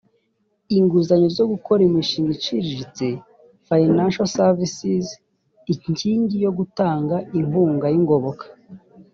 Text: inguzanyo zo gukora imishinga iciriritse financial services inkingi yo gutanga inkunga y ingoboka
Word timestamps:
inguzanyo 0.77 1.29
zo 1.37 1.45
gukora 1.51 1.81
imishinga 1.89 2.31
iciriritse 2.37 3.07
financial 3.67 4.27
services 4.39 5.05
inkingi 5.87 6.35
yo 6.45 6.51
gutanga 6.57 7.15
inkunga 7.39 7.85
y 7.93 7.97
ingoboka 7.99 8.45